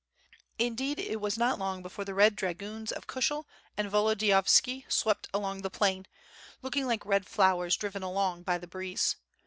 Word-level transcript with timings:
Indeed 0.57 0.97
it 0.97 1.21
was 1.21 1.37
not 1.37 1.59
long 1.59 1.83
before 1.83 2.05
the 2.05 2.15
red 2.15 2.35
dragoons 2.35 2.91
of 2.91 3.05
Kushel 3.05 3.45
and 3.77 3.87
Volodiyovski 3.87 4.85
swept 4.91 5.27
along 5.31 5.61
the 5.61 5.69
plain, 5.69 6.07
looking 6.63 6.87
like 6.87 7.05
red 7.05 7.27
flowers 7.27 7.77
driven 7.77 8.01
along 8.01 8.41
by 8.41 8.57
the 8.57 8.65
breeze. 8.65 9.17